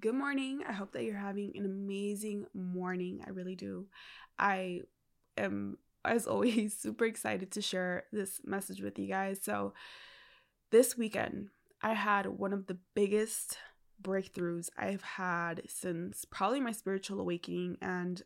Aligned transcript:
Good 0.00 0.14
morning. 0.14 0.62
I 0.66 0.72
hope 0.72 0.92
that 0.92 1.04
you're 1.04 1.14
having 1.14 1.52
an 1.56 1.66
amazing 1.66 2.46
morning. 2.54 3.22
I 3.26 3.30
really 3.30 3.54
do. 3.54 3.86
I 4.38 4.82
am, 5.36 5.76
as 6.06 6.26
always, 6.28 6.74
super 6.78 7.04
excited 7.04 7.50
to 7.52 7.60
share 7.60 8.04
this 8.10 8.40
message 8.42 8.80
with 8.80 8.98
you 8.98 9.08
guys. 9.08 9.40
So, 9.42 9.74
this 10.70 10.96
weekend, 10.96 11.48
I 11.82 11.92
had 11.92 12.26
one 12.26 12.54
of 12.54 12.66
the 12.66 12.78
biggest 12.94 13.58
breakthroughs 14.00 14.70
I've 14.78 15.02
had 15.02 15.62
since 15.66 16.24
probably 16.24 16.60
my 16.60 16.72
spiritual 16.72 17.20
awakening. 17.20 17.76
And 17.82 18.22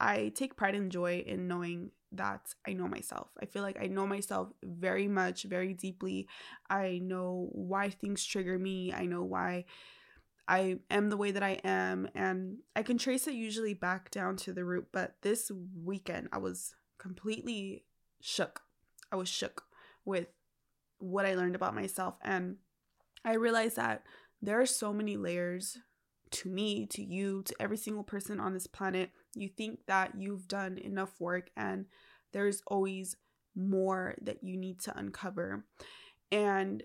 I 0.00 0.32
take 0.34 0.56
pride 0.56 0.74
and 0.74 0.92
joy 0.92 1.24
in 1.26 1.48
knowing 1.48 1.92
that 2.12 2.52
I 2.66 2.74
know 2.74 2.88
myself. 2.88 3.28
I 3.40 3.46
feel 3.46 3.62
like 3.62 3.78
I 3.80 3.86
know 3.86 4.06
myself 4.06 4.48
very 4.62 5.08
much, 5.08 5.44
very 5.44 5.72
deeply. 5.72 6.28
I 6.68 7.00
know 7.02 7.48
why 7.52 7.88
things 7.88 8.22
trigger 8.22 8.58
me. 8.58 8.92
I 8.92 9.06
know 9.06 9.22
why 9.22 9.64
I 10.50 10.78
am 10.90 11.10
the 11.10 11.16
way 11.16 11.30
that 11.30 11.44
I 11.44 11.60
am. 11.62 12.08
And 12.14 12.58
I 12.74 12.82
can 12.82 12.98
trace 12.98 13.28
it 13.28 13.34
usually 13.34 13.72
back 13.72 14.10
down 14.10 14.36
to 14.38 14.52
the 14.52 14.64
root. 14.64 14.88
But 14.92 15.14
this 15.22 15.52
weekend, 15.82 16.28
I 16.32 16.38
was 16.38 16.74
completely 16.98 17.84
shook. 18.20 18.62
I 19.12 19.16
was 19.16 19.28
shook 19.28 19.62
with 20.04 20.26
what 20.98 21.24
I 21.24 21.36
learned 21.36 21.54
about 21.54 21.74
myself. 21.74 22.16
And 22.22 22.56
I 23.24 23.34
realized 23.34 23.76
that 23.76 24.02
there 24.42 24.60
are 24.60 24.66
so 24.66 24.92
many 24.92 25.16
layers 25.16 25.78
to 26.32 26.48
me, 26.48 26.86
to 26.86 27.02
you, 27.02 27.42
to 27.44 27.54
every 27.60 27.76
single 27.76 28.04
person 28.04 28.40
on 28.40 28.52
this 28.52 28.66
planet. 28.66 29.10
You 29.34 29.48
think 29.48 29.86
that 29.86 30.12
you've 30.18 30.48
done 30.48 30.78
enough 30.78 31.12
work, 31.20 31.50
and 31.56 31.86
there's 32.32 32.62
always 32.66 33.16
more 33.54 34.14
that 34.22 34.42
you 34.42 34.56
need 34.56 34.80
to 34.80 34.96
uncover. 34.96 35.64
And 36.32 36.82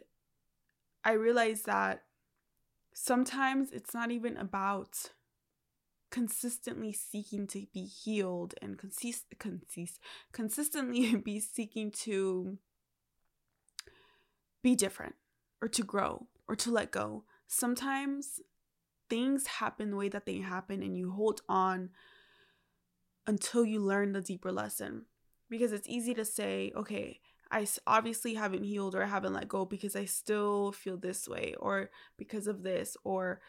I 1.03 1.13
realized 1.13 1.65
that 1.67 2.04
sometimes 2.95 3.71
it's 3.71 3.93
not 3.93 4.09
even 4.09 4.37
about 4.37 5.11
consistently 6.09 6.93
seeking 6.93 7.45
to 7.45 7.67
be 7.73 7.85
healed 7.85 8.55
and 8.61 8.77
consist, 8.77 9.25
consist 9.37 9.99
consistently 10.31 11.13
be 11.23 11.39
seeking 11.39 11.91
to 11.91 12.57
be 14.63 14.75
different 14.75 15.15
or 15.61 15.67
to 15.67 15.83
grow 15.83 16.27
or 16.47 16.55
to 16.55 16.71
let 16.71 16.91
go. 16.91 17.25
Sometimes 17.47 18.39
things 19.09 19.45
happen 19.45 19.91
the 19.91 19.97
way 19.97 20.07
that 20.07 20.25
they 20.25 20.39
happen 20.39 20.81
and 20.81 20.97
you 20.97 21.11
hold 21.11 21.41
on 21.49 21.89
until 23.27 23.65
you 23.65 23.81
learn 23.81 24.13
the 24.13 24.21
deeper 24.21 24.53
lesson. 24.53 25.05
Because 25.49 25.73
it's 25.73 25.87
easy 25.87 26.13
to 26.13 26.23
say, 26.23 26.71
okay, 26.75 27.19
I 27.55 27.65
obviously 27.87 28.33
haven't 28.33 28.65
healed 28.65 28.95
or 28.95 29.03
I 29.03 29.07
haven't 29.07 29.31
let 29.31 29.47
go 29.47 29.63
because 29.63 29.95
I 29.95 30.03
still 30.03 30.73
feel 30.73 30.97
this 30.97 31.25
way 31.25 31.55
or 31.57 31.89
because 32.17 32.47
of 32.47 32.63
this 32.63 32.97
or 33.05 33.39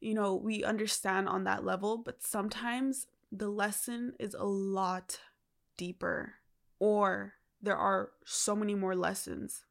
you 0.00 0.12
know, 0.12 0.34
we 0.34 0.62
understand 0.62 1.28
on 1.28 1.44
that 1.44 1.64
level, 1.64 1.96
but 1.96 2.22
sometimes 2.22 3.06
the 3.32 3.48
lesson 3.48 4.12
is 4.20 4.34
a 4.34 4.44
lot 4.44 5.20
deeper 5.78 6.34
or 6.78 7.32
there 7.62 7.76
are 7.76 8.10
so 8.26 8.54
many 8.54 8.74
more 8.74 8.94
lessons 8.94 9.64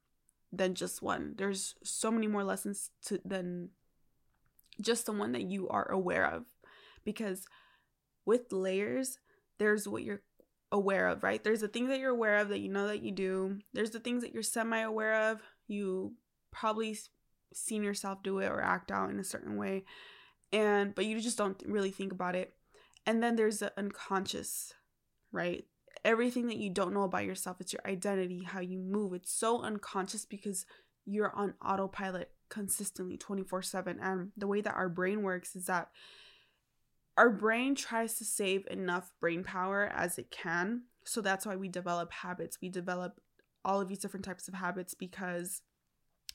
than 0.52 0.74
just 0.74 1.00
one. 1.00 1.34
There's 1.38 1.76
so 1.84 2.10
many 2.10 2.26
more 2.26 2.42
lessons 2.42 2.90
to 3.06 3.20
than 3.24 3.70
just 4.80 5.06
the 5.06 5.12
one 5.12 5.30
that 5.32 5.44
you 5.44 5.68
are 5.68 5.88
aware 5.88 6.26
of 6.26 6.46
because 7.04 7.46
with 8.26 8.50
layers 8.50 9.18
there's 9.58 9.86
what 9.86 10.02
you're 10.02 10.22
aware 10.70 11.08
of, 11.08 11.22
right? 11.22 11.42
There's 11.42 11.60
the 11.60 11.68
things 11.68 11.88
that 11.88 11.98
you're 11.98 12.10
aware 12.10 12.38
of 12.38 12.48
that 12.50 12.60
you 12.60 12.68
know 12.68 12.86
that 12.86 13.02
you 13.02 13.10
do. 13.10 13.58
There's 13.72 13.90
the 13.90 14.00
things 14.00 14.22
that 14.22 14.32
you're 14.32 14.42
semi 14.42 14.80
aware 14.80 15.30
of. 15.30 15.40
You 15.66 16.14
probably 16.50 16.98
seen 17.52 17.82
yourself 17.82 18.22
do 18.22 18.38
it 18.40 18.46
or 18.48 18.60
act 18.60 18.90
out 18.90 19.10
in 19.10 19.18
a 19.18 19.24
certain 19.24 19.56
way. 19.56 19.84
And 20.52 20.94
but 20.94 21.06
you 21.06 21.20
just 21.20 21.38
don't 21.38 21.62
really 21.66 21.90
think 21.90 22.12
about 22.12 22.34
it. 22.34 22.54
And 23.06 23.22
then 23.22 23.36
there's 23.36 23.58
the 23.58 23.72
unconscious, 23.78 24.74
right? 25.32 25.64
Everything 26.04 26.46
that 26.48 26.58
you 26.58 26.70
don't 26.70 26.94
know 26.94 27.02
about 27.02 27.24
yourself, 27.24 27.60
it's 27.60 27.72
your 27.72 27.82
identity, 27.86 28.44
how 28.44 28.60
you 28.60 28.78
move. 28.78 29.14
It's 29.14 29.32
so 29.32 29.62
unconscious 29.62 30.24
because 30.24 30.66
you're 31.04 31.34
on 31.34 31.54
autopilot 31.64 32.30
consistently 32.50 33.16
24/7 33.16 33.98
and 34.00 34.32
the 34.36 34.46
way 34.46 34.60
that 34.60 34.74
our 34.74 34.88
brain 34.88 35.22
works 35.22 35.56
is 35.56 35.66
that 35.66 35.90
our 37.18 37.30
brain 37.30 37.74
tries 37.74 38.14
to 38.14 38.24
save 38.24 38.64
enough 38.70 39.10
brain 39.20 39.42
power 39.42 39.90
as 39.92 40.18
it 40.18 40.30
can. 40.30 40.82
So 41.04 41.20
that's 41.20 41.44
why 41.44 41.56
we 41.56 41.68
develop 41.68 42.12
habits. 42.12 42.58
We 42.62 42.68
develop 42.68 43.20
all 43.64 43.80
of 43.80 43.88
these 43.88 43.98
different 43.98 44.24
types 44.24 44.46
of 44.46 44.54
habits 44.54 44.94
because 44.94 45.62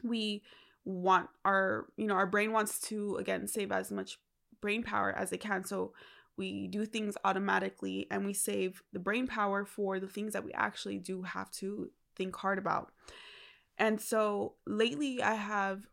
we 0.03 0.44
want 0.83 1.29
our, 1.45 1.88
you 1.95 2.05
know, 2.05 2.16
our 2.16 2.27
brain 2.27 2.51
wants 2.51 2.81
to 2.89 3.16
again 3.16 3.47
save 3.47 3.71
as 3.71 3.91
much 3.91 4.19
brain 4.59 4.83
power 4.83 5.16
as 5.17 5.31
it 5.31 5.38
can. 5.39 5.63
So 5.63 5.94
we 6.35 6.67
do 6.67 6.85
things 6.85 7.15
automatically 7.23 8.07
and 8.11 8.25
we 8.25 8.33
save 8.33 8.83
the 8.91 9.00
brain 9.00 9.25
power 9.25 9.63
for 9.63 10.01
the 10.01 10.07
things 10.07 10.33
that 10.33 10.44
we 10.44 10.51
actually 10.51 10.97
do 10.97 11.21
have 11.21 11.50
to 11.51 11.91
think 12.17 12.35
hard 12.35 12.57
about. 12.57 12.91
And 13.77 14.01
so 14.01 14.55
lately 14.67 15.23
I 15.23 15.35
have 15.35 15.88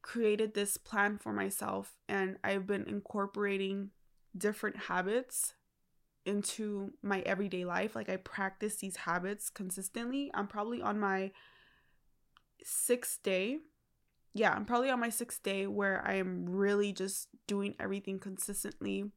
created 0.00 0.54
this 0.54 0.78
plan 0.78 1.18
for 1.18 1.30
myself 1.30 1.98
and 2.08 2.38
I've 2.42 2.66
been 2.66 2.88
incorporating 2.88 3.90
different 4.36 4.76
habits 4.76 5.54
into 6.26 6.92
my 7.02 7.20
everyday 7.20 7.64
life. 7.64 7.94
Like 7.94 8.08
I 8.08 8.16
practice 8.16 8.76
these 8.76 8.96
habits 8.96 9.50
consistently. 9.50 10.30
I'm 10.34 10.46
probably 10.46 10.82
on 10.82 11.00
my 11.00 11.32
sixth 12.62 13.22
day. 13.22 13.58
Yeah, 14.32 14.52
I'm 14.52 14.64
probably 14.64 14.90
on 14.90 15.00
my 15.00 15.08
sixth 15.08 15.42
day 15.42 15.66
where 15.66 16.06
I 16.06 16.14
am 16.14 16.48
really 16.48 16.92
just 16.92 17.28
doing 17.46 17.74
everything 17.80 18.18
consistently. 18.18 19.10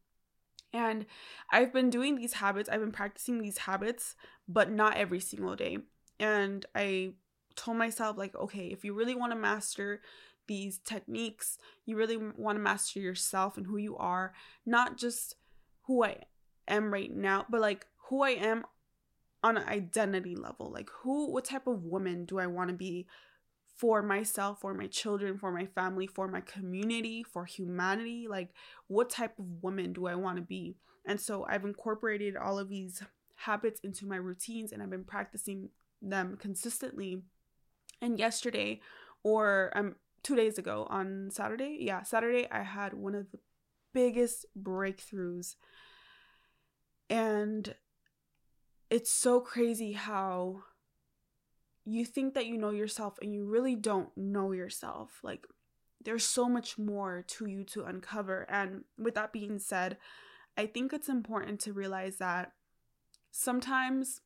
And 0.72 1.06
I've 1.52 1.72
been 1.72 1.88
doing 1.88 2.16
these 2.16 2.34
habits, 2.34 2.68
I've 2.68 2.80
been 2.80 2.90
practicing 2.90 3.40
these 3.40 3.58
habits, 3.58 4.16
but 4.48 4.72
not 4.72 4.96
every 4.96 5.20
single 5.20 5.54
day. 5.54 5.78
And 6.18 6.66
I 6.74 7.12
told 7.56 7.76
myself, 7.76 8.16
like, 8.16 8.34
okay, 8.34 8.66
if 8.66 8.84
you 8.84 8.94
really 8.94 9.14
want 9.14 9.32
to 9.32 9.38
master 9.38 10.00
these 10.46 10.78
techniques. 10.78 11.58
You 11.86 11.96
really 11.96 12.16
want 12.16 12.56
to 12.56 12.62
master 12.62 13.00
yourself 13.00 13.56
and 13.56 13.66
who 13.66 13.76
you 13.76 13.96
are, 13.96 14.32
not 14.66 14.96
just 14.96 15.36
who 15.82 16.04
I 16.04 16.18
am 16.68 16.92
right 16.92 17.14
now, 17.14 17.46
but 17.48 17.60
like 17.60 17.86
who 18.08 18.22
I 18.22 18.30
am 18.30 18.64
on 19.42 19.56
an 19.56 19.68
identity 19.68 20.36
level. 20.36 20.70
Like 20.70 20.90
who 20.90 21.30
what 21.30 21.44
type 21.44 21.66
of 21.66 21.84
woman 21.84 22.24
do 22.24 22.38
I 22.38 22.46
want 22.46 22.70
to 22.70 22.76
be 22.76 23.06
for 23.76 24.02
myself, 24.02 24.60
for 24.60 24.72
my 24.72 24.86
children, 24.86 25.38
for 25.38 25.50
my 25.50 25.66
family, 25.66 26.06
for 26.06 26.28
my 26.28 26.40
community, 26.40 27.22
for 27.22 27.44
humanity? 27.44 28.26
Like 28.28 28.50
what 28.88 29.10
type 29.10 29.38
of 29.38 29.62
woman 29.62 29.92
do 29.92 30.06
I 30.06 30.14
want 30.14 30.36
to 30.36 30.42
be? 30.42 30.76
And 31.06 31.20
so 31.20 31.44
I've 31.48 31.64
incorporated 31.64 32.36
all 32.36 32.58
of 32.58 32.68
these 32.68 33.02
habits 33.36 33.80
into 33.80 34.06
my 34.06 34.16
routines 34.16 34.72
and 34.72 34.82
I've 34.82 34.90
been 34.90 35.04
practicing 35.04 35.68
them 36.00 36.38
consistently. 36.40 37.22
And 38.00 38.18
yesterday 38.18 38.80
or 39.22 39.72
I'm 39.74 39.96
two 40.22 40.36
days 40.36 40.58
ago 40.58 40.86
on 40.90 41.30
Saturday. 41.30 41.78
Yeah, 41.80 42.02
Saturday, 42.02 42.48
I 42.50 42.62
had 42.62 42.94
one 42.94 43.14
of 43.14 43.30
the 43.30 43.38
biggest 43.92 44.46
breakthroughs. 44.60 45.56
And 47.08 47.74
it's 48.90 49.10
so 49.10 49.40
crazy 49.40 49.92
how 49.92 50.62
you 51.84 52.04
think 52.04 52.34
that 52.34 52.46
you 52.46 52.56
know 52.56 52.70
yourself 52.70 53.18
and 53.20 53.34
you 53.34 53.44
really 53.44 53.76
don't 53.76 54.16
know 54.16 54.52
yourself. 54.52 55.20
Like, 55.22 55.46
there's 56.02 56.24
so 56.24 56.48
much 56.48 56.78
more 56.78 57.24
to 57.28 57.46
you 57.46 57.64
to 57.64 57.84
uncover. 57.84 58.46
And 58.48 58.84
with 58.98 59.14
that 59.14 59.32
being 59.32 59.58
said, 59.58 59.96
I 60.56 60.66
think 60.66 60.92
it's 60.92 61.08
important 61.08 61.60
to 61.60 61.72
realize 61.72 62.16
that 62.16 62.52
sometimes 63.30 64.20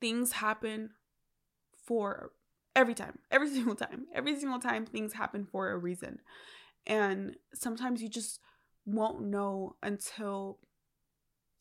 things 0.00 0.32
happen 0.32 0.90
for 1.86 2.32
every 2.76 2.94
time 2.94 3.18
every 3.30 3.50
single 3.54 3.74
time 3.74 4.06
every 4.14 4.38
single 4.38 4.58
time 4.58 4.86
things 4.86 5.12
happen 5.12 5.46
for 5.46 5.70
a 5.70 5.78
reason. 5.78 6.20
And 6.86 7.36
sometimes 7.54 8.02
you 8.02 8.08
just 8.08 8.40
won't 8.84 9.22
know 9.22 9.76
until 9.82 10.58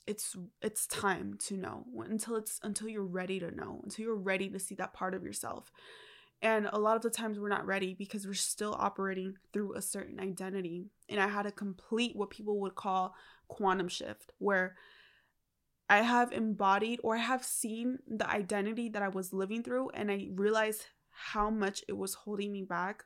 it's 0.06 0.36
it's 0.62 0.86
time 0.88 1.36
to 1.40 1.56
know 1.56 1.86
until 2.10 2.36
it's 2.36 2.60
until 2.64 2.90
you're 2.90 3.04
ready 3.04 3.40
to 3.40 3.52
know 3.52 3.80
until 3.84 4.06
you're 4.06 4.16
ready 4.16 4.50
to 4.50 4.60
see 4.60 4.76
that 4.76 4.94
part 4.94 5.14
of 5.14 5.24
yourself. 5.24 5.72
And 6.42 6.68
a 6.74 6.80
lot 6.80 6.98
of 6.98 7.02
the 7.02 7.10
times 7.10 7.40
we're 7.40 7.48
not 7.48 7.66
ready 7.66 7.94
because 7.94 8.28
we're 8.28 8.34
still 8.34 8.76
operating 8.78 9.36
through 9.54 9.76
a 9.76 9.82
certain 9.82 10.20
identity. 10.20 10.88
And 11.08 11.22
i 11.22 11.28
had 11.28 11.46
a 11.46 11.52
complete 11.52 12.16
what 12.16 12.30
people 12.30 12.60
would 12.62 12.76
call 12.76 13.16
quantum 13.48 13.88
shift 13.88 14.34
where 14.40 14.76
i 15.90 15.98
have 16.02 16.32
embodied 16.32 17.00
or 17.04 17.16
i 17.16 17.20
have 17.20 17.44
seen 17.44 18.00
the 18.08 18.28
identity 18.30 18.90
that 18.90 19.04
i 19.04 19.10
was 19.10 19.34
living 19.34 19.62
through 19.62 19.90
and 19.90 20.10
i 20.10 20.28
realized 20.32 20.86
how 21.13 21.50
much 21.50 21.83
it 21.88 21.98
was 21.98 22.13
holding 22.13 22.51
me 22.51 22.63
back 22.63 23.06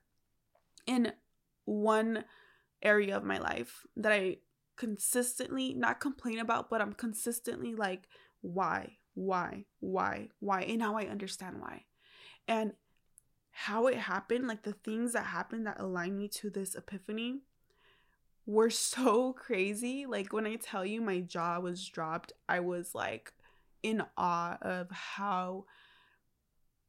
in 0.85 1.11
one 1.65 2.23
area 2.81 3.15
of 3.15 3.23
my 3.23 3.37
life 3.37 3.85
that 3.95 4.11
I 4.11 4.37
consistently 4.77 5.73
not 5.73 5.99
complain 5.99 6.39
about, 6.39 6.69
but 6.69 6.81
I'm 6.81 6.93
consistently 6.93 7.75
like, 7.75 8.07
why, 8.41 8.97
why, 9.13 9.65
why, 9.79 10.29
why? 10.39 10.61
And 10.61 10.79
now 10.79 10.95
I 10.97 11.03
understand 11.03 11.57
why. 11.59 11.85
And 12.47 12.73
how 13.51 13.87
it 13.87 13.97
happened, 13.97 14.47
like 14.47 14.63
the 14.63 14.73
things 14.73 15.13
that 15.13 15.25
happened 15.25 15.65
that 15.67 15.79
aligned 15.79 16.17
me 16.17 16.27
to 16.27 16.49
this 16.49 16.75
epiphany 16.75 17.41
were 18.45 18.69
so 18.69 19.33
crazy. 19.37 20.05
Like 20.05 20.31
when 20.31 20.45
I 20.45 20.55
tell 20.55 20.85
you 20.85 21.01
my 21.01 21.19
jaw 21.21 21.59
was 21.59 21.85
dropped, 21.85 22.33
I 22.47 22.59
was 22.59 22.93
like 22.93 23.33
in 23.83 24.03
awe 24.15 24.57
of 24.61 24.89
how 24.91 25.65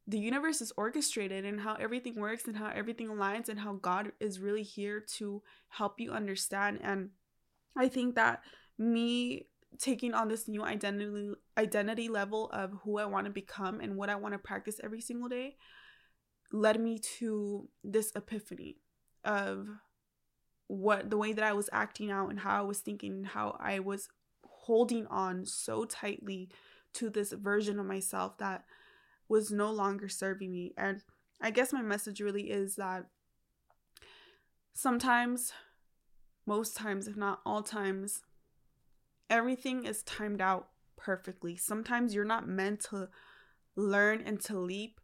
the 0.09 0.19
universe 0.19 0.63
is 0.63 0.73
orchestrated 0.79 1.45
and 1.45 1.61
how 1.61 1.75
everything 1.75 2.15
works 2.15 2.47
and 2.47 2.57
how 2.57 2.71
everything 2.75 3.09
aligns 3.09 3.51
and 3.51 3.61
how 3.61 3.75
God 3.75 4.11
is 4.21 4.41
really 4.41 4.63
here 4.63 5.05
to 5.19 5.43
help 5.69 6.01
you 6.01 6.13
understand. 6.13 6.81
And 6.83 7.11
I 7.77 7.89
think 7.89 8.15
that 8.15 8.41
me 8.79 9.49
taking 9.79 10.15
on 10.15 10.29
this 10.29 10.49
new 10.49 10.65
identity 10.65 11.35
identity 11.59 12.09
level 12.09 12.49
of 12.55 12.73
who 12.83 12.99
I 12.99 13.05
want 13.05 13.27
to 13.27 13.31
become 13.31 13.81
and 13.81 13.97
what 13.97 14.09
I 14.09 14.17
want 14.17 14.33
to 14.33 14.39
practice 14.39 14.81
every 14.83 15.03
single 15.03 15.29
day 15.29 15.57
led 16.53 16.81
me 16.81 16.99
to 17.19 17.69
this 17.85 18.11
epiphany 18.17 18.79
of 19.25 19.69
what 20.69 21.11
the 21.11 21.19
way 21.19 21.35
that 21.35 21.45
I 21.45 21.53
was 21.53 21.69
acting 21.71 22.11
out 22.11 22.31
and 22.31 22.41
how 22.41 22.59
I 22.59 22.63
was 22.63 22.81
thinking, 22.81 23.13
and 23.13 23.27
how 23.27 23.59
I 23.61 23.81
was 23.81 24.09
holding 24.43 25.07
on 25.09 25.45
so 25.45 25.85
tightly 25.85 26.49
to 26.95 27.11
this 27.11 27.33
version 27.33 27.79
of 27.79 27.85
myself 27.85 28.39
that 28.39 28.65
was 29.29 29.51
no 29.51 29.71
longer 29.71 30.09
serving 30.09 30.51
me. 30.51 30.73
And 30.77 31.03
I 31.41 31.51
guess 31.51 31.73
my 31.73 31.83
message 31.83 32.21
really 32.21 32.51
is 32.51 32.77
that 32.77 33.07
sometimes, 34.75 35.53
most 36.47 36.77
times, 36.77 37.07
if 37.07 37.17
not 37.17 37.41
all 37.45 37.63
times, 37.63 38.23
everything 39.29 39.85
is 39.85 40.03
timed 40.03 40.41
out 40.41 40.69
perfectly. 40.97 41.57
Sometimes 41.57 42.15
you're 42.15 42.25
not 42.25 42.49
meant 42.49 42.81
to 42.91 43.09
learn 43.77 44.23
and 44.25 44.41
to 44.41 44.59
leap 44.59 45.01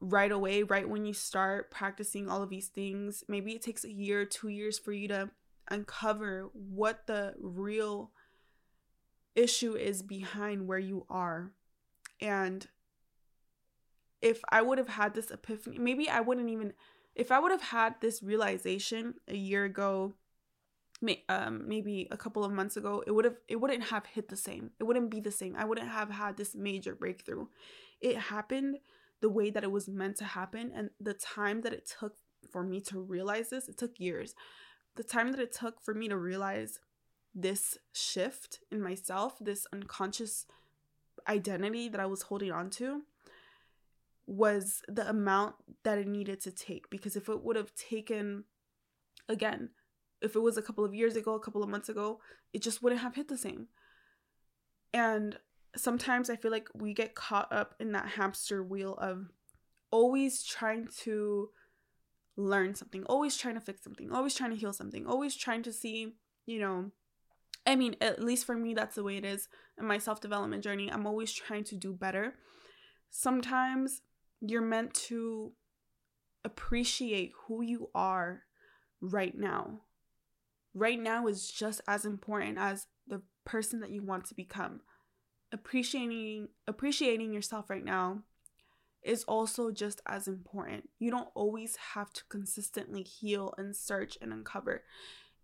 right 0.00 0.30
away, 0.30 0.62
right 0.62 0.88
when 0.88 1.04
you 1.04 1.12
start 1.12 1.70
practicing 1.70 2.28
all 2.28 2.42
of 2.42 2.50
these 2.50 2.68
things. 2.68 3.24
Maybe 3.28 3.52
it 3.52 3.62
takes 3.62 3.84
a 3.84 3.92
year, 3.92 4.24
two 4.24 4.48
years 4.48 4.78
for 4.78 4.92
you 4.92 5.08
to 5.08 5.30
uncover 5.70 6.50
what 6.52 7.06
the 7.06 7.34
real 7.40 8.10
issue 9.34 9.74
is 9.74 10.02
behind 10.02 10.66
where 10.66 10.78
you 10.78 11.06
are. 11.08 11.52
And 12.20 12.66
if 14.20 14.40
I 14.50 14.62
would 14.62 14.78
have 14.78 14.88
had 14.88 15.14
this 15.14 15.30
epiphany, 15.30 15.78
maybe 15.78 16.08
I 16.08 16.20
wouldn't 16.20 16.50
even, 16.50 16.72
if 17.14 17.30
I 17.30 17.38
would 17.38 17.52
have 17.52 17.62
had 17.62 17.94
this 18.00 18.22
realization 18.22 19.14
a 19.28 19.36
year 19.36 19.64
ago, 19.64 20.14
may, 21.00 21.24
um, 21.28 21.68
maybe 21.68 22.08
a 22.10 22.16
couple 22.16 22.44
of 22.44 22.52
months 22.52 22.76
ago, 22.76 23.02
it 23.06 23.12
would 23.12 23.24
have, 23.24 23.36
it 23.46 23.56
wouldn't 23.56 23.84
have 23.84 24.06
hit 24.06 24.28
the 24.28 24.36
same. 24.36 24.70
It 24.80 24.84
wouldn't 24.84 25.10
be 25.10 25.20
the 25.20 25.30
same. 25.30 25.54
I 25.56 25.64
wouldn't 25.64 25.88
have 25.88 26.10
had 26.10 26.36
this 26.36 26.54
major 26.54 26.94
breakthrough. 26.94 27.46
It 28.00 28.16
happened 28.16 28.78
the 29.20 29.28
way 29.28 29.50
that 29.50 29.64
it 29.64 29.70
was 29.70 29.88
meant 29.88 30.16
to 30.16 30.24
happen 30.24 30.70
and 30.74 30.90
the 31.00 31.14
time 31.14 31.62
that 31.62 31.72
it 31.72 31.92
took 31.98 32.14
for 32.50 32.62
me 32.62 32.80
to 32.80 33.00
realize 33.00 33.50
this 33.50 33.68
it 33.68 33.76
took 33.76 33.98
years 33.98 34.34
the 34.96 35.02
time 35.02 35.32
that 35.32 35.40
it 35.40 35.52
took 35.52 35.82
for 35.82 35.94
me 35.94 36.08
to 36.08 36.16
realize 36.16 36.80
this 37.34 37.78
shift 37.92 38.60
in 38.70 38.80
myself 38.80 39.34
this 39.40 39.66
unconscious 39.72 40.46
identity 41.28 41.88
that 41.88 42.00
i 42.00 42.06
was 42.06 42.22
holding 42.22 42.52
on 42.52 42.70
to 42.70 43.02
was 44.38 44.82
the 44.88 45.08
amount 45.08 45.54
that 45.84 45.98
it 45.98 46.06
needed 46.06 46.40
to 46.40 46.50
take 46.50 46.88
because 46.90 47.16
if 47.16 47.28
it 47.28 47.42
would 47.42 47.56
have 47.56 47.74
taken 47.74 48.44
again 49.28 49.70
if 50.20 50.36
it 50.36 50.40
was 50.40 50.56
a 50.56 50.62
couple 50.62 50.84
of 50.84 50.94
years 50.94 51.16
ago 51.16 51.34
a 51.34 51.40
couple 51.40 51.62
of 51.62 51.68
months 51.68 51.88
ago 51.88 52.20
it 52.52 52.62
just 52.62 52.82
wouldn't 52.82 53.02
have 53.02 53.14
hit 53.14 53.28
the 53.28 53.36
same 53.36 53.68
and 54.92 55.38
sometimes 55.76 56.30
I 56.30 56.36
feel 56.36 56.50
like 56.50 56.68
we 56.74 56.94
get 56.94 57.14
caught 57.14 57.52
up 57.52 57.74
in 57.80 57.92
that 57.92 58.08
hamster 58.08 58.62
wheel 58.62 58.94
of 58.94 59.26
always 59.90 60.44
trying 60.44 60.88
to 61.00 61.50
learn 62.36 62.74
something, 62.74 63.04
always 63.04 63.36
trying 63.36 63.54
to 63.54 63.60
fix 63.60 63.82
something, 63.82 64.12
always 64.12 64.34
trying 64.34 64.50
to 64.50 64.56
heal 64.56 64.72
something, 64.72 65.06
always 65.06 65.36
trying 65.36 65.62
to 65.64 65.72
see, 65.72 66.14
you 66.46 66.60
know, 66.60 66.90
I 67.66 67.76
mean, 67.76 67.96
at 68.00 68.22
least 68.22 68.46
for 68.46 68.56
me, 68.56 68.74
that's 68.74 68.94
the 68.94 69.02
way 69.02 69.16
it 69.16 69.24
is 69.24 69.48
in 69.78 69.86
my 69.86 69.98
self 69.98 70.20
development 70.20 70.64
journey. 70.64 70.90
I'm 70.90 71.06
always 71.06 71.32
trying 71.32 71.64
to 71.64 71.76
do 71.76 71.92
better. 71.92 72.34
Sometimes 73.10 74.02
you're 74.40 74.62
meant 74.62 74.94
to 74.94 75.52
appreciate 76.44 77.32
who 77.46 77.62
you 77.62 77.90
are 77.94 78.42
right 79.00 79.36
now. 79.36 79.80
Right 80.74 81.00
now 81.00 81.26
is 81.26 81.50
just 81.50 81.80
as 81.88 82.04
important 82.04 82.58
as 82.58 82.86
the 83.06 83.22
person 83.44 83.80
that 83.80 83.90
you 83.90 84.02
want 84.02 84.26
to 84.26 84.34
become 84.34 84.80
appreciating 85.52 86.48
appreciating 86.66 87.32
yourself 87.32 87.70
right 87.70 87.84
now 87.84 88.22
is 89.02 89.24
also 89.24 89.70
just 89.70 90.00
as 90.06 90.26
important. 90.26 90.88
You 90.98 91.10
don't 91.10 91.28
always 91.34 91.76
have 91.94 92.12
to 92.14 92.24
consistently 92.28 93.02
heal 93.02 93.54
and 93.56 93.74
search 93.74 94.18
and 94.20 94.32
uncover. 94.32 94.82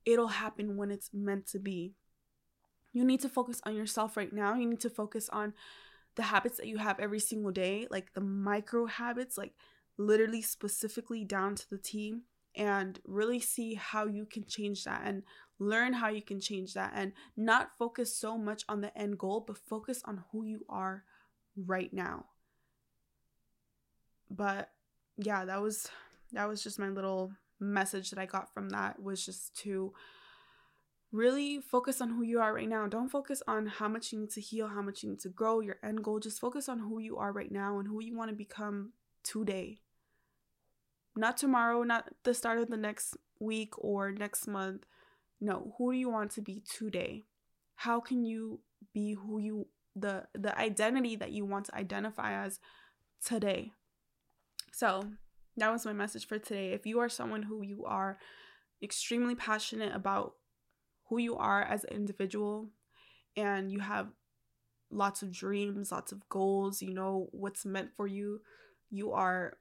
It'll 0.04 0.28
happen 0.28 0.76
when 0.76 0.90
it's 0.90 1.10
meant 1.14 1.46
to 1.48 1.58
be. 1.58 1.94
You 2.92 3.04
need 3.04 3.20
to 3.20 3.28
focus 3.28 3.60
on 3.64 3.74
yourself 3.74 4.16
right 4.16 4.32
now. 4.32 4.54
You 4.54 4.68
need 4.68 4.80
to 4.80 4.90
focus 4.90 5.28
on 5.28 5.54
the 6.16 6.22
habits 6.22 6.56
that 6.58 6.66
you 6.66 6.78
have 6.78 7.00
every 7.00 7.20
single 7.20 7.50
day, 7.50 7.86
like 7.90 8.12
the 8.14 8.20
micro 8.20 8.86
habits, 8.86 9.36
like 9.36 9.54
literally 9.96 10.42
specifically 10.42 11.24
down 11.24 11.54
to 11.54 11.70
the 11.70 11.78
T, 11.78 12.20
and 12.56 13.00
really 13.04 13.40
see 13.40 13.74
how 13.74 14.06
you 14.06 14.26
can 14.26 14.44
change 14.44 14.84
that 14.84 15.02
and 15.04 15.22
learn 15.58 15.92
how 15.92 16.08
you 16.08 16.22
can 16.22 16.40
change 16.40 16.74
that 16.74 16.92
and 16.94 17.12
not 17.36 17.70
focus 17.78 18.14
so 18.14 18.38
much 18.38 18.64
on 18.68 18.80
the 18.80 18.96
end 18.96 19.18
goal, 19.18 19.44
but 19.46 19.58
focus 19.58 20.02
on 20.04 20.22
who 20.30 20.44
you 20.44 20.64
are 20.68 21.04
right 21.56 21.92
now. 21.92 22.26
But 24.30 24.70
yeah, 25.16 25.44
that 25.44 25.60
was 25.60 25.88
that 26.32 26.48
was 26.48 26.62
just 26.62 26.78
my 26.78 26.88
little 26.88 27.32
message 27.60 28.10
that 28.10 28.18
I 28.18 28.26
got 28.26 28.52
from 28.52 28.70
that 28.70 29.00
was 29.00 29.24
just 29.24 29.56
to 29.62 29.92
really 31.14 31.60
focus 31.60 32.00
on 32.00 32.10
who 32.10 32.22
you 32.22 32.40
are 32.40 32.52
right 32.52 32.68
now. 32.68 32.86
Don't 32.88 33.08
focus 33.08 33.40
on 33.46 33.66
how 33.66 33.86
much 33.88 34.12
you 34.12 34.18
need 34.18 34.30
to 34.32 34.40
heal, 34.40 34.66
how 34.66 34.82
much 34.82 35.02
you 35.02 35.10
need 35.10 35.20
to 35.20 35.28
grow, 35.28 35.60
your 35.60 35.76
end 35.82 36.02
goal. 36.02 36.18
Just 36.18 36.40
focus 36.40 36.68
on 36.68 36.80
who 36.80 36.98
you 36.98 37.16
are 37.16 37.32
right 37.32 37.52
now 37.52 37.78
and 37.78 37.86
who 37.86 38.02
you 38.02 38.16
want 38.16 38.30
to 38.30 38.36
become 38.36 38.92
today. 39.22 39.78
Not 41.14 41.36
tomorrow, 41.36 41.84
not 41.84 42.10
the 42.24 42.34
start 42.34 42.58
of 42.58 42.68
the 42.68 42.76
next 42.76 43.16
week 43.38 43.74
or 43.78 44.10
next 44.10 44.48
month, 44.48 44.84
no, 45.40 45.74
who 45.78 45.92
do 45.92 45.98
you 45.98 46.08
want 46.08 46.30
to 46.32 46.40
be 46.40 46.62
today? 46.78 47.24
How 47.76 48.00
can 48.00 48.24
you 48.24 48.60
be 48.92 49.12
who 49.12 49.38
you 49.38 49.66
the 49.94 50.26
the 50.34 50.58
identity 50.58 51.16
that 51.16 51.32
you 51.32 51.44
want 51.44 51.66
to 51.66 51.74
identify 51.74 52.44
as 52.44 52.60
today? 53.24 53.72
So, 54.72 55.02
that 55.56 55.70
was 55.70 55.84
my 55.84 55.92
message 55.92 56.26
for 56.26 56.38
today. 56.38 56.72
If 56.72 56.86
you 56.86 56.98
are 57.00 57.08
someone 57.08 57.42
who 57.42 57.62
you 57.62 57.84
are 57.84 58.18
extremely 58.82 59.34
passionate 59.34 59.94
about 59.94 60.34
who 61.14 61.20
you 61.20 61.36
are 61.36 61.62
as 61.62 61.84
an 61.84 61.94
individual 61.94 62.70
and 63.36 63.70
you 63.70 63.78
have 63.78 64.08
lots 64.90 65.22
of 65.22 65.30
dreams, 65.30 65.92
lots 65.92 66.10
of 66.10 66.28
goals, 66.28 66.82
you 66.82 66.92
know 66.92 67.28
what's 67.30 67.64
meant 67.64 67.90
for 67.96 68.06
you, 68.06 68.40
you 68.90 69.12
are 69.12 69.54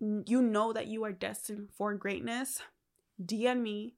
you 0.00 0.42
know 0.42 0.72
that 0.72 0.86
you 0.86 1.02
are 1.04 1.12
destined 1.12 1.70
for 1.76 1.94
greatness, 1.94 2.60
DM 3.24 3.62
me 3.62 3.94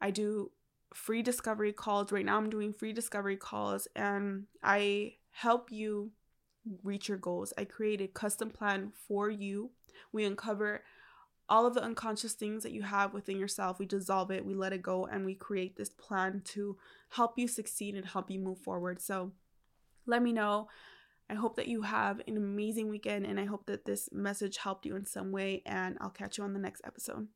I 0.00 0.10
do 0.10 0.50
free 0.94 1.22
discovery 1.22 1.72
calls. 1.72 2.12
Right 2.12 2.24
now, 2.24 2.36
I'm 2.36 2.50
doing 2.50 2.72
free 2.72 2.92
discovery 2.92 3.36
calls 3.36 3.88
and 3.94 4.44
I 4.62 5.14
help 5.30 5.70
you 5.70 6.10
reach 6.82 7.08
your 7.08 7.18
goals. 7.18 7.52
I 7.58 7.64
create 7.64 8.00
a 8.00 8.08
custom 8.08 8.50
plan 8.50 8.92
for 9.08 9.30
you. 9.30 9.70
We 10.12 10.24
uncover 10.24 10.82
all 11.52 11.66
of 11.66 11.74
the 11.74 11.82
unconscious 11.82 12.32
things 12.32 12.62
that 12.62 12.72
you 12.72 12.80
have 12.80 13.12
within 13.12 13.38
yourself. 13.38 13.78
We 13.78 13.84
dissolve 13.84 14.30
it, 14.30 14.46
we 14.46 14.54
let 14.54 14.72
it 14.72 14.80
go, 14.80 15.04
and 15.04 15.26
we 15.26 15.34
create 15.34 15.76
this 15.76 15.90
plan 15.90 16.40
to 16.46 16.78
help 17.10 17.38
you 17.38 17.46
succeed 17.46 17.94
and 17.94 18.06
help 18.06 18.30
you 18.30 18.38
move 18.38 18.58
forward. 18.58 19.02
So 19.02 19.32
let 20.06 20.22
me 20.22 20.32
know. 20.32 20.68
I 21.28 21.34
hope 21.34 21.56
that 21.56 21.68
you 21.68 21.82
have 21.82 22.22
an 22.26 22.38
amazing 22.38 22.88
weekend 22.88 23.26
and 23.26 23.38
I 23.38 23.44
hope 23.44 23.66
that 23.66 23.84
this 23.84 24.08
message 24.12 24.56
helped 24.56 24.86
you 24.86 24.96
in 24.96 25.04
some 25.04 25.30
way. 25.30 25.62
And 25.66 25.98
I'll 26.00 26.08
catch 26.08 26.38
you 26.38 26.44
on 26.44 26.54
the 26.54 26.58
next 26.58 26.80
episode. 26.86 27.28